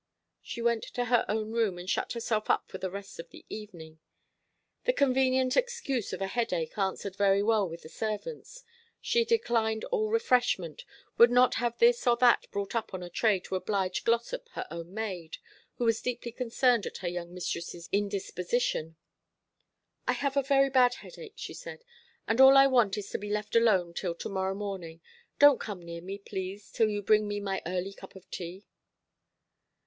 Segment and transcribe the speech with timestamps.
[0.41, 3.45] She went to her own room, and shut herself up for the rest of the
[3.49, 3.99] evening.
[4.85, 8.63] The convenient excuse of a headache answered very well with the servants.
[8.99, 10.85] She declined all refreshment
[11.19, 14.65] would not have this or that brought up on a tray to oblige Glossop, her
[14.71, 15.37] own maid,
[15.75, 18.95] who was deeply concerned at her young mistress's indisposition.
[20.07, 21.83] "I have a very bad headache," she said,
[22.27, 24.99] "and all I want is to be left alone till to morrow morning.
[25.37, 28.65] Don't come near me, please, till you bring me my early cup of tea."